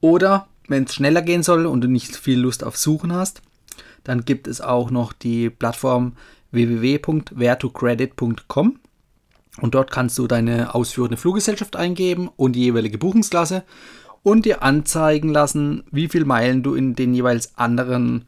Oder 0.00 0.48
wenn 0.68 0.84
es 0.84 0.94
schneller 0.94 1.22
gehen 1.22 1.42
soll 1.42 1.66
und 1.66 1.82
du 1.82 1.88
nicht 1.88 2.16
viel 2.16 2.38
Lust 2.38 2.64
auf 2.64 2.76
Suchen 2.76 3.12
hast, 3.12 3.42
dann 4.04 4.24
gibt 4.24 4.46
es 4.46 4.60
auch 4.60 4.90
noch 4.90 5.12
die 5.12 5.50
Plattform 5.50 6.12
www.wheretocredit.com 6.52 8.78
und 9.60 9.74
dort 9.74 9.90
kannst 9.90 10.18
du 10.18 10.26
deine 10.26 10.74
ausführende 10.74 11.16
Fluggesellschaft 11.16 11.76
eingeben 11.76 12.28
und 12.36 12.52
die 12.52 12.64
jeweilige 12.64 12.98
Buchungsklasse 12.98 13.64
und 14.22 14.44
dir 14.44 14.62
anzeigen 14.62 15.30
lassen, 15.30 15.84
wie 15.90 16.08
viele 16.08 16.24
Meilen 16.24 16.62
du 16.62 16.74
in 16.74 16.94
den 16.94 17.14
jeweils 17.14 17.56
anderen 17.56 18.26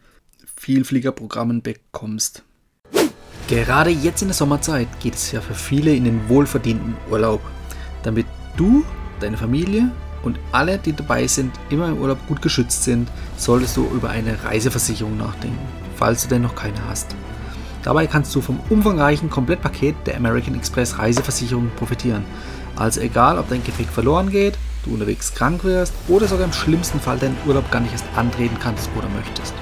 Vielfliegerprogrammen 0.59 1.63
bekommst. 1.63 2.43
Gerade 3.49 3.91
jetzt 3.91 4.21
in 4.21 4.29
der 4.29 4.35
Sommerzeit 4.35 4.89
geht 5.01 5.15
es 5.15 5.33
ja 5.33 5.41
für 5.41 5.55
viele 5.55 5.95
in 5.95 6.05
den 6.05 6.29
wohlverdienten 6.29 6.97
Urlaub. 7.11 7.41
Damit 8.03 8.27
du, 8.57 8.85
deine 9.21 9.39
Familie 9.39 9.91
und 10.23 10.39
alle, 10.53 10.77
die 10.79 10.93
dabei 10.93 11.27
sind, 11.27 11.53
immer 11.71 11.89
im 11.89 11.99
Urlaub 11.99 12.19
gut 12.27 12.43
geschützt 12.43 12.85
sind, 12.85 13.09
solltest 13.37 13.77
du 13.77 13.87
über 13.95 14.11
eine 14.11 14.45
Reiseversicherung 14.45 15.17
nachdenken, 15.17 15.59
falls 15.97 16.23
du 16.23 16.29
denn 16.29 16.43
noch 16.43 16.55
keine 16.55 16.85
hast. 16.87 17.15
Dabei 17.85 18.07
kannst 18.07 18.35
du 18.35 18.43
vom 18.43 18.61
umfangreichen 18.69 19.31
Komplettpaket 19.31 19.97
der 20.07 20.17
American 20.17 20.55
Express 20.55 20.99
Reiseversicherung 20.99 21.71
profitieren. 21.77 22.25
Also 22.77 23.01
egal, 23.01 23.39
ob 23.39 23.49
dein 23.49 23.65
Gepäck 23.65 23.89
verloren 23.89 24.29
geht, 24.31 24.59
du 24.85 24.93
unterwegs 24.93 25.35
krank 25.35 25.65
wirst 25.65 25.95
oder 26.09 26.27
sogar 26.27 26.45
im 26.45 26.53
schlimmsten 26.53 27.01
Fall 27.01 27.19
deinen 27.19 27.37
Urlaub 27.47 27.71
gar 27.71 27.81
nicht 27.81 27.93
erst 27.93 28.05
antreten 28.15 28.59
kannst 28.61 28.91
oder 28.97 29.09
möchtest. 29.09 29.55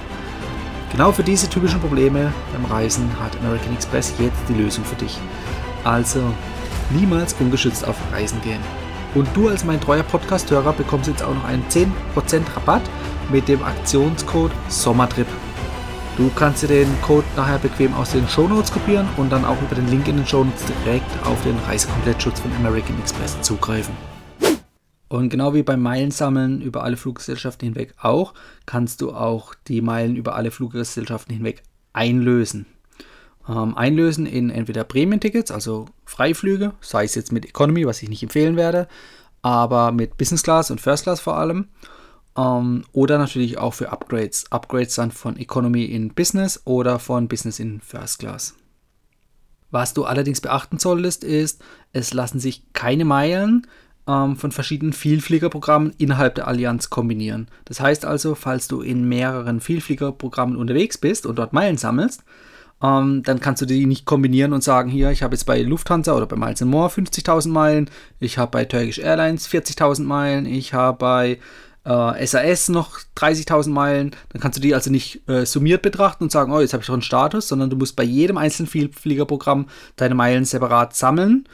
Genau 0.97 1.13
für 1.13 1.23
diese 1.23 1.47
typischen 1.47 1.79
Probleme 1.79 2.33
beim 2.55 2.65
Reisen 2.65 3.07
hat 3.21 3.37
American 3.43 3.75
Express 3.75 4.15
jetzt 4.19 4.39
die 4.49 4.55
Lösung 4.55 4.83
für 4.83 4.95
dich. 4.95 5.19
Also 5.85 6.23
niemals 6.89 7.35
ungeschützt 7.39 7.87
auf 7.87 7.97
Reisen 8.15 8.41
gehen. 8.41 8.63
Und 9.15 9.29
du 9.35 9.49
als 9.49 9.63
mein 9.63 9.79
treuer 9.79 10.05
Podcast-Hörer 10.05 10.73
bekommst 10.73 11.11
jetzt 11.11 11.23
auch 11.23 11.35
noch 11.35 11.45
einen 11.45 11.63
10% 11.69 11.87
Rabatt 12.57 12.81
mit 13.31 13.47
dem 13.47 13.63
Aktionscode 13.63 14.53
Sommertrip. 14.69 15.27
Du 16.17 16.31
kannst 16.35 16.63
dir 16.63 16.69
den 16.69 17.03
Code 17.03 17.27
nachher 17.37 17.59
bequem 17.59 17.93
aus 17.93 18.13
den 18.13 18.27
Shownotes 18.27 18.73
kopieren 18.73 19.07
und 19.19 19.31
dann 19.31 19.45
auch 19.45 19.61
über 19.61 19.75
den 19.75 19.89
Link 19.89 20.09
in 20.09 20.17
den 20.17 20.27
Shownotes 20.27 20.65
direkt 20.87 21.27
auf 21.27 21.43
den 21.43 21.59
Reisekomplettschutz 21.69 22.41
von 22.41 22.51
American 22.57 22.99
Express 23.01 23.39
zugreifen. 23.43 23.95
Und 25.09 25.29
genau 25.29 25.55
wie 25.55 25.63
beim 25.63 25.83
Meilensammeln 25.83 26.61
über 26.61 26.83
alle 26.83 26.97
Fluggesellschaften 26.97 27.67
hinweg 27.67 27.95
auch, 28.01 28.35
kannst 28.67 29.01
du 29.01 29.13
auch 29.13 29.55
die 29.69 29.81
Meilen 29.81 30.17
über 30.17 30.35
alle 30.35 30.51
Fluggesellschaften 30.51 31.35
hinweg 31.35 31.63
einlösen. 31.93 32.67
Ähm, 33.49 33.77
einlösen 33.77 34.27
in 34.27 34.51
entweder 34.51 34.83
Prämientickets, 34.83 35.53
also 35.53 35.87
Freiflüge, 36.05 36.73
sei 36.81 37.05
es 37.05 37.15
jetzt 37.15 37.33
mit 37.33 37.47
Economy, 37.47 37.87
was 37.87 38.03
ich 38.03 38.09
nicht 38.09 38.25
empfehlen 38.25 38.57
werde, 38.57 38.89
aber 39.43 39.93
mit 39.93 40.17
Business 40.17 40.43
Class 40.43 40.73
und 40.73 40.81
First 40.81 41.05
Class 41.05 41.21
vor 41.21 41.37
allem. 41.37 41.69
Ähm, 42.37 42.85
oder 42.91 43.19
natürlich 43.19 43.59
auch 43.59 43.75
für 43.75 43.93
Upgrades. 43.93 44.51
Upgrades 44.51 44.97
dann 44.97 45.13
von 45.13 45.37
Economy 45.37 45.85
in 45.85 46.15
Business 46.15 46.61
oder 46.65 46.99
von 46.99 47.29
Business 47.29 47.61
in 47.61 47.81
First 47.81 48.19
Class. 48.19 48.55
Was 49.71 49.95
du 49.95 50.05
allerdings 50.05 50.41
beachten 50.41 50.79
solltest, 50.79 51.23
ist, 51.23 51.63
es 51.93 52.13
lassen 52.15 52.41
sich 52.41 52.73
keine 52.73 53.05
Meilen 53.05 53.67
ähm, 54.09 54.37
von 54.37 54.53
verschiedenen 54.53 54.93
Vielfliegerprogrammen 54.93 55.95
innerhalb 55.99 56.35
der 56.37 56.49
Allianz 56.49 56.91
kombinieren. 56.91 57.49
Das 57.65 57.81
heißt 57.81 58.05
also, 58.05 58.35
falls 58.35 58.69
du 58.69 58.81
in 58.81 59.09
mehreren 59.09 59.61
Vielfliegerprogrammen 59.61 60.57
unterwegs 60.57 60.99
bist 60.99 61.27
und 61.27 61.37
dort 61.37 61.53
Meilen 61.53 61.77
sammelst, 61.77 62.23
ähm, 62.83 63.23
dann 63.23 63.41
kannst 63.41 63.63
du 63.63 63.67
die 63.67 63.87
nicht 63.87 64.05
kombinieren 64.05 64.53
und 64.53 64.63
sagen, 64.63 64.91
hier, 64.91 65.11
ich 65.11 65.23
habe 65.23 65.35
jetzt 65.35 65.45
bei 65.45 65.63
Lufthansa 65.63 66.15
oder 66.15 66.27
bei 66.27 66.37
Miles 66.37 66.61
More 66.63 66.89
50.000 66.89 67.49
Meilen, 67.49 67.91
ich 68.21 68.39
habe 68.39 68.51
bei 68.51 68.65
Turkish 68.65 68.99
Airlines 68.99 69.49
40.000 69.49 70.03
Meilen, 70.03 70.47
ich 70.47 70.75
habe 70.75 70.99
bei 70.99 71.39
äh, 71.85 72.27
SAS 72.27 72.69
noch 72.69 72.99
30.000 73.17 73.71
Meilen, 73.71 74.15
dann 74.29 74.43
kannst 74.43 74.59
du 74.59 74.63
die 74.63 74.75
also 74.75 74.91
nicht 74.91 75.27
äh, 75.29 75.47
summiert 75.47 75.83
betrachten 75.83 76.25
und 76.25 76.33
sagen, 76.33 76.53
oh, 76.53 76.61
jetzt 76.61 76.75
habe 76.75 76.83
ich 76.83 76.87
doch 76.87 76.95
einen 76.95 77.03
Status, 77.03 77.49
sondern 77.49 77.71
du 77.71 77.77
musst 77.77 77.97
bei 77.97 78.05
jedem 78.05 78.37
einzelnen 78.37 78.69
Vielfliegerprogramm 78.69 79.69
deine 79.97 80.15
Meilen 80.15 80.45
separat 80.45 80.95
sammeln 80.95 81.49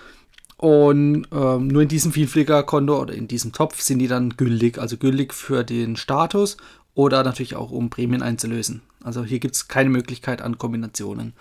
und 0.63 1.27
ähm, 1.33 1.67
nur 1.67 1.83
in 1.83 1.89
diesem 1.89 2.13
Vielfliegerkonto 2.13 2.97
oder 2.97 3.15
in 3.15 3.27
diesem 3.27 3.51
Topf 3.51 3.81
sind 3.81 3.99
die 3.99 4.07
dann 4.07 4.37
gültig, 4.37 4.79
also 4.79 4.97
gültig 4.97 5.35
für 5.35 5.65
den 5.65 5.97
Status 5.97 6.57
oder 6.95 7.25
natürlich 7.25 7.57
auch 7.57 7.73
um 7.73 7.91
Prämien 7.91 8.23
einzulösen. 8.23 8.81
Also 9.03 9.25
hier 9.25 9.41
gibt 9.41 9.57
es 9.57 9.67
keine 9.67 9.91
Möglichkeit 9.91 10.41
an 10.41 10.59
Kombinationen. 10.59 11.33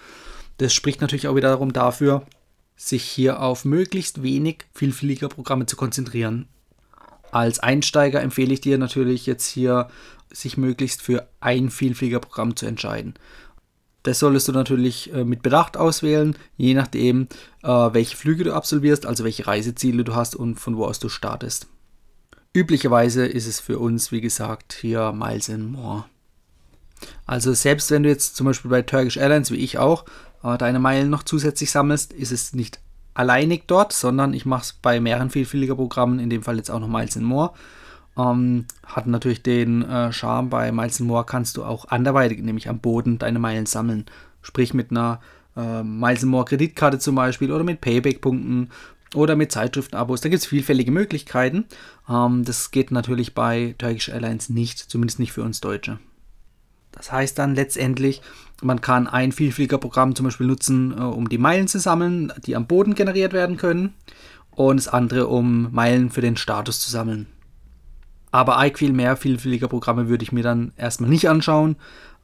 Das 0.58 0.74
spricht 0.74 1.02
natürlich 1.02 1.28
auch 1.28 1.36
wieder 1.36 1.50
darum 1.50 1.72
dafür, 1.72 2.26
sich 2.76 3.04
hier 3.04 3.44
auf 3.44 3.64
möglichst 3.64 4.24
wenig 4.24 4.66
Vielfliegerprogramme 4.74 5.68
zu 5.68 5.76
konzentrieren. 5.76 6.48
Als 7.32 7.60
Einsteiger 7.60 8.24
empfehle 8.24 8.56
ich 8.56 8.62
dir 8.62 8.80
natürlich 8.80 9.28
jetzt 9.28 9.46
hier, 9.46 9.90
sich 10.32 10.58
möglichst 10.58 11.00
für 11.00 11.28
ein 11.42 11.70
Vielfliegerprogramm 11.70 12.56
zu 12.56 12.66
entscheiden. 12.66 13.14
Das 14.04 14.20
solltest 14.20 14.48
du 14.48 14.52
natürlich 14.52 15.14
äh, 15.14 15.24
mit 15.24 15.44
Bedacht 15.44 15.78
auswählen, 15.78 16.36
je 16.58 16.74
nachdem, 16.74 17.28
äh, 17.64 17.68
welche 17.68 18.18
Flüge 18.18 18.44
du 18.44 18.54
absolvierst, 18.54 19.06
also 19.06 19.24
welche 19.24 19.46
Reiseziele 19.46 20.04
du 20.04 20.16
hast 20.16 20.36
und 20.36 20.60
von 20.60 20.76
wo 20.76 20.86
aus 20.86 21.00
du 21.00 21.10
startest. 21.10 21.68
Üblicherweise 22.54 23.26
ist 23.26 23.48
es 23.48 23.60
für 23.60 23.80
uns, 23.80 24.12
wie 24.12 24.22
gesagt, 24.22 24.74
hier 24.74 25.12
Miles 25.12 25.50
and 25.50 25.72
More. 25.72 26.06
Also 27.26 27.54
selbst 27.54 27.92
wenn 27.92 28.04
du 28.04 28.10
jetzt 28.10 28.36
zum 28.36 28.46
Beispiel 28.46 28.70
bei 28.70 28.82
Turkish 28.82 29.18
Airlines, 29.18 29.52
wie 29.52 29.58
ich 29.58 29.78
auch, 29.78 30.06
äh, 30.44 30.58
deine 30.58 30.80
Meilen 30.80 31.10
noch 31.10 31.24
zusätzlich 31.24 31.72
sammelst, 31.72 32.12
ist 32.12 32.32
es 32.32 32.54
nicht 32.54 32.80
alleinig 33.14 33.64
dort, 33.68 33.94
sondern 33.94 34.34
ich 34.34 34.46
mache 34.46 34.64
es 34.64 34.74
bei 34.74 35.00
mehreren 35.00 35.30
Vielfliegerprogrammen, 35.30 36.20
in 36.20 36.30
dem 36.30 36.44
Fall 36.44 36.58
jetzt 36.58 36.72
auch 36.72 36.80
noch 36.80 36.88
Miles 36.88 37.18
and 37.18 37.26
More. 37.26 37.54
Ähm, 38.18 38.66
hat 38.86 39.08
natürlich 39.08 39.42
den 39.44 39.84
äh, 39.84 40.12
Charme, 40.12 40.50
bei 40.50 40.72
Miles 40.72 41.00
More 41.00 41.26
kannst 41.26 41.58
du 41.58 41.64
auch 41.64 41.86
anderweitig, 41.86 42.42
nämlich 42.42 42.70
am 42.70 42.80
Boden, 42.80 43.18
deine 43.18 43.40
Meilen 43.40 43.66
sammeln. 43.66 44.06
Sprich 44.42 44.74
mit 44.74 44.92
einer 44.92 45.22
äh, 45.56 45.84
Miles 45.84 46.24
More 46.24 46.46
Kreditkarte 46.46 47.00
zum 47.00 47.16
Beispiel 47.16 47.52
oder 47.52 47.64
mit 47.64 47.82
Payback-Punkten 47.82 48.70
oder 49.16 49.36
mit 49.36 49.52
Zeitschriftenabos. 49.52 50.22
Da 50.22 50.30
gibt 50.30 50.42
es 50.42 50.48
vielfältige 50.48 50.92
Möglichkeiten. 50.92 51.66
Ähm, 52.10 52.44
das 52.44 52.72
geht 52.72 52.92
natürlich 52.92 53.34
bei 53.34 53.76
Turkish 53.78 54.10
Airlines 54.10 54.50
nicht, 54.50 54.80
zumindest 54.80 55.20
nicht 55.20 55.32
für 55.32 55.44
uns 55.44 55.62
Deutsche. 55.62 56.00
Das 56.92 57.12
heißt 57.12 57.40
dann 57.40 57.56
letztendlich, 57.56 58.22
man 58.62 58.82
kann 58.82 59.08
ein 59.08 59.32
Vielfliegerprogramm 59.32 60.16
zum 60.16 60.26
Beispiel 60.26 60.48
nutzen, 60.48 60.92
äh, 60.92 61.02
um 61.02 61.30
die 61.30 61.38
Meilen 61.38 61.68
zu 61.68 61.80
sammeln, 61.80 62.34
die 62.46 62.56
am 62.56 62.68
Boden 62.68 62.96
generiert 62.96 63.34
werden 63.34 63.58
können, 63.58 63.94
und 64.54 64.78
das 64.78 64.90
andere, 64.90 65.28
um 65.28 65.72
Meilen 65.72 66.10
für 66.10 66.22
den 66.22 66.36
Status 66.36 66.82
zu 66.82 66.92
sammeln. 66.92 67.28
Aber 68.32 68.58
arg 68.58 68.80
viel 68.80 68.94
mehr 68.94 69.18
Vielfliegerprogramme 69.18 70.08
würde 70.08 70.24
ich 70.24 70.32
mir 70.32 70.44
dann 70.44 70.72
erstmal 70.78 71.10
nicht 71.10 71.30
anschauen, 71.30 71.76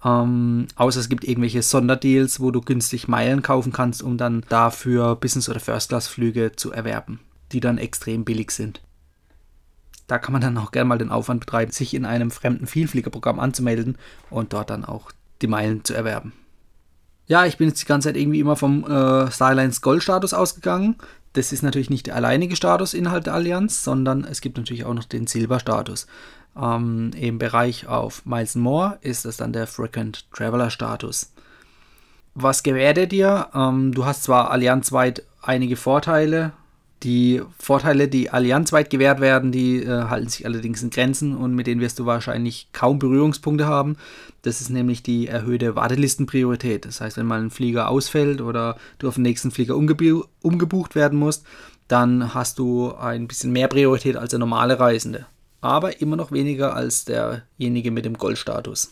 ähm, 0.03 0.67
außer 0.75 0.99
es 0.99 1.09
gibt 1.09 1.23
irgendwelche 1.23 1.61
Sonderdeals, 1.61 2.39
wo 2.39 2.51
du 2.51 2.61
günstig 2.61 3.07
Meilen 3.07 3.41
kaufen 3.41 3.71
kannst, 3.71 4.03
um 4.03 4.17
dann 4.17 4.45
dafür 4.49 5.15
Business- 5.15 5.49
oder 5.49 5.59
First-Class-Flüge 5.59 6.53
zu 6.55 6.71
erwerben, 6.71 7.19
die 7.51 7.59
dann 7.59 7.77
extrem 7.77 8.23
billig 8.23 8.51
sind. 8.51 8.81
Da 10.05 10.19
kann 10.19 10.31
man 10.31 10.41
dann 10.41 10.57
auch 10.57 10.71
gerne 10.71 10.87
mal 10.87 10.97
den 10.97 11.11
Aufwand 11.11 11.41
betreiben, 11.41 11.71
sich 11.71 11.93
in 11.93 12.05
einem 12.05 12.31
fremden 12.31 12.67
Vielfliegerprogramm 12.67 13.39
anzumelden 13.39 13.97
und 14.29 14.53
dort 14.53 14.69
dann 14.69 14.85
auch 14.85 15.11
die 15.41 15.47
Meilen 15.47 15.83
zu 15.83 15.93
erwerben. 15.93 16.31
Ja, 17.25 17.45
ich 17.45 17.57
bin 17.57 17.67
jetzt 17.67 17.81
die 17.81 17.87
ganze 17.87 18.07
Zeit 18.07 18.15
irgendwie 18.15 18.39
immer 18.39 18.55
vom 18.55 18.85
äh, 18.85 19.29
Starlines 19.29 19.81
Gold-Status 19.81 20.33
ausgegangen. 20.33 20.95
Das 21.37 21.51
ist 21.51 21.61
natürlich 21.61 21.91
nicht 21.91 22.07
der 22.07 22.15
alleinige 22.15 22.55
Status 22.55 22.95
innerhalb 22.95 23.23
der 23.25 23.35
Allianz, 23.35 23.83
sondern 23.83 24.23
es 24.23 24.41
gibt 24.41 24.57
natürlich 24.57 24.85
auch 24.85 24.95
noch 24.95 25.03
den 25.03 25.27
Silber-Status. 25.27 26.07
Ähm, 26.59 27.11
Im 27.15 27.37
Bereich 27.37 27.85
auf 27.85 28.25
Miles 28.25 28.55
More 28.55 28.97
ist 29.01 29.23
das 29.23 29.37
dann 29.37 29.53
der 29.53 29.67
Frequent 29.67 30.25
Traveler 30.31 30.71
Status. 30.71 31.31
Was 32.33 32.63
gewährt 32.63 32.97
er 32.97 33.05
dir? 33.05 33.49
Ähm, 33.53 33.93
du 33.93 34.03
hast 34.05 34.23
zwar 34.23 34.49
allianzweit 34.49 35.27
einige 35.43 35.75
Vorteile. 35.75 36.53
Die 37.03 37.41
Vorteile, 37.59 38.07
die 38.07 38.31
allianzweit 38.31 38.89
gewährt 38.89 39.19
werden, 39.19 39.51
die 39.51 39.83
äh, 39.83 40.05
halten 40.05 40.29
sich 40.29 40.45
allerdings 40.45 40.81
in 40.81 40.89
Grenzen 40.89 41.35
und 41.35 41.53
mit 41.53 41.67
denen 41.67 41.79
wirst 41.79 41.99
du 41.99 42.05
wahrscheinlich 42.05 42.69
kaum 42.73 42.97
Berührungspunkte 42.97 43.67
haben. 43.67 43.97
Das 44.41 44.61
ist 44.61 44.69
nämlich 44.69 45.03
die 45.03 45.27
erhöhte 45.27 45.75
Wartelistenpriorität. 45.75 46.85
Das 46.85 46.99
heißt, 46.99 47.17
wenn 47.17 47.27
mal 47.27 47.41
ein 47.41 47.51
Flieger 47.51 47.89
ausfällt 47.89 48.41
oder 48.41 48.77
du 48.97 49.07
auf 49.07 49.15
den 49.15 49.23
nächsten 49.23 49.51
Flieger 49.51 49.75
umgebu 49.75 50.23
umgebucht 50.41 50.95
werden 50.95 51.19
musst, 51.19 51.45
dann 51.87 52.33
hast 52.33 52.57
du 52.57 52.93
ein 52.93 53.27
bisschen 53.27 53.51
mehr 53.51 53.67
Priorität 53.67 54.17
als 54.17 54.31
der 54.31 54.39
normale 54.39 54.79
Reisende 54.79 55.27
aber 55.61 56.01
immer 56.01 56.15
noch 56.15 56.31
weniger 56.31 56.75
als 56.75 57.05
derjenige 57.05 57.91
mit 57.91 58.05
dem 58.05 58.17
Goldstatus. 58.17 58.91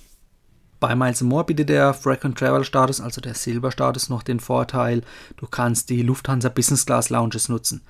Bei 0.85 0.95
Miles 0.95 1.23
More 1.23 1.43
bietet 1.43 1.69
der 1.69 1.95
Frequent 1.95 2.37
Travel 2.37 2.63
Status, 2.63 3.01
also 3.01 3.19
der 3.19 3.33
Silberstatus, 3.33 4.07
noch 4.07 4.21
den 4.21 4.39
Vorteil, 4.39 5.01
du 5.35 5.47
kannst 5.47 5.89
die 5.89 6.03
Lufthansa 6.03 6.49
Business 6.49 6.85
Class 6.85 7.09
Lounges 7.09 7.49
nutzen. 7.49 7.81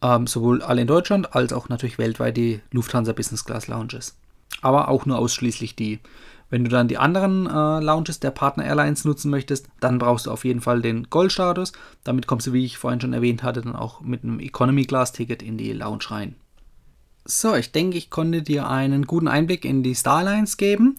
Ähm, 0.00 0.28
sowohl 0.28 0.62
alle 0.62 0.82
in 0.82 0.86
Deutschland 0.86 1.34
als 1.34 1.52
auch 1.52 1.68
natürlich 1.68 1.98
weltweit 1.98 2.36
die 2.36 2.60
Lufthansa 2.70 3.12
Business 3.12 3.44
Class 3.44 3.66
Lounges. 3.66 4.16
Aber 4.62 4.86
auch 4.86 5.04
nur 5.04 5.18
ausschließlich 5.18 5.74
die. 5.74 5.98
Wenn 6.48 6.62
du 6.62 6.70
dann 6.70 6.86
die 6.86 6.96
anderen 6.96 7.46
äh, 7.46 7.80
Lounges 7.80 8.20
der 8.20 8.30
Partner 8.30 8.64
Airlines 8.66 9.04
nutzen 9.04 9.32
möchtest, 9.32 9.66
dann 9.80 9.98
brauchst 9.98 10.26
du 10.26 10.30
auf 10.30 10.44
jeden 10.44 10.60
Fall 10.60 10.80
den 10.80 11.10
Goldstatus. 11.10 11.72
Damit 12.04 12.28
kommst 12.28 12.46
du, 12.46 12.52
wie 12.52 12.64
ich 12.64 12.78
vorhin 12.78 13.00
schon 13.00 13.14
erwähnt 13.14 13.42
hatte, 13.42 13.62
dann 13.62 13.74
auch 13.74 14.00
mit 14.00 14.22
einem 14.22 14.38
Economy 14.38 14.84
Class 14.84 15.10
Ticket 15.10 15.42
in 15.42 15.58
die 15.58 15.72
Lounge 15.72 16.04
rein. 16.08 16.36
So, 17.24 17.54
ich 17.56 17.72
denke, 17.72 17.96
ich 17.96 18.10
konnte 18.10 18.42
dir 18.42 18.68
einen 18.68 19.06
guten 19.06 19.28
Einblick 19.28 19.64
in 19.64 19.82
die 19.82 19.94
Starlines 19.94 20.56
geben. 20.56 20.96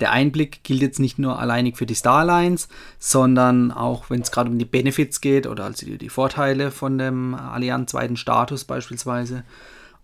Der 0.00 0.12
Einblick 0.12 0.62
gilt 0.62 0.82
jetzt 0.82 1.00
nicht 1.00 1.18
nur 1.18 1.38
alleinig 1.38 1.76
für 1.76 1.86
die 1.86 1.94
Starlines, 1.94 2.68
sondern 2.98 3.72
auch, 3.72 4.10
wenn 4.10 4.20
es 4.20 4.30
gerade 4.30 4.50
um 4.50 4.58
die 4.58 4.64
Benefits 4.64 5.20
geht 5.20 5.46
oder 5.46 5.64
also 5.64 5.86
die, 5.86 5.98
die 5.98 6.08
Vorteile 6.08 6.70
von 6.70 6.98
dem 6.98 7.34
Allianz 7.34 7.92
zweiten 7.92 8.16
Status 8.16 8.64
beispielsweise. 8.64 9.44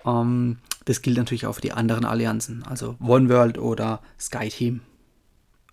Ähm, 0.04 0.58
das 0.84 1.02
gilt 1.02 1.16
natürlich 1.16 1.46
auch 1.46 1.54
für 1.54 1.60
die 1.60 1.72
anderen 1.72 2.04
Allianzen, 2.04 2.64
also 2.68 2.96
OneWorld 3.00 3.58
oder 3.58 4.00
SkyTeam. 4.18 4.80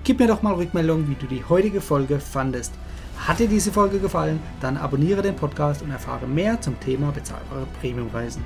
Gib 0.06 0.20
mir 0.20 0.28
doch 0.28 0.42
mal 0.42 0.54
Rückmeldung, 0.54 1.10
wie 1.10 1.16
du 1.16 1.28
die 1.28 1.44
heutige 1.44 1.82
Folge 1.82 2.22
fandest. 2.22 2.74
Hat 3.18 3.40
dir 3.40 3.50
diese 3.50 3.74
Folge 3.74 4.00
gefallen, 4.00 4.40
dann 4.62 4.78
abonniere 4.78 5.22
den 5.22 5.36
Podcast 5.36 5.82
und 5.82 5.92
erfahre 5.92 6.28
mehr 6.28 6.62
zum 6.62 6.80
Thema 6.80 7.12
bezahlbare 7.12 7.68
Premiumreisen. 7.82 8.46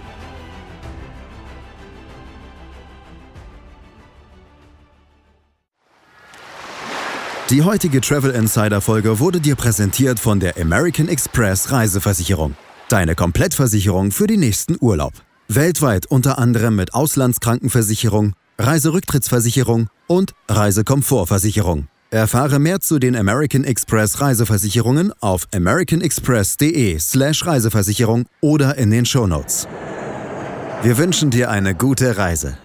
Die 7.51 7.63
heutige 7.63 7.99
Travel 7.99 8.31
Insider 8.31 8.79
Folge 8.79 9.19
wurde 9.19 9.41
dir 9.41 9.57
präsentiert 9.57 10.21
von 10.21 10.39
der 10.39 10.57
American 10.57 11.09
Express 11.09 11.69
Reiseversicherung. 11.69 12.55
Deine 12.87 13.13
Komplettversicherung 13.13 14.11
für 14.11 14.25
den 14.25 14.39
nächsten 14.39 14.77
Urlaub. 14.79 15.11
Weltweit 15.49 16.05
unter 16.05 16.39
anderem 16.39 16.77
mit 16.77 16.93
Auslandskrankenversicherung, 16.93 18.35
Reiserücktrittsversicherung 18.57 19.89
und 20.07 20.31
Reisekomfortversicherung. 20.47 21.89
Erfahre 22.09 22.57
mehr 22.57 22.79
zu 22.79 22.99
den 22.99 23.17
American 23.17 23.65
Express 23.65 24.21
Reiseversicherungen 24.21 25.11
auf 25.19 25.49
americanexpress.de/slash 25.53 27.45
Reiseversicherung 27.45 28.27
oder 28.39 28.77
in 28.77 28.91
den 28.91 29.05
Shownotes. 29.05 29.67
Wir 30.83 30.97
wünschen 30.97 31.31
dir 31.31 31.49
eine 31.49 31.75
gute 31.75 32.15
Reise. 32.15 32.57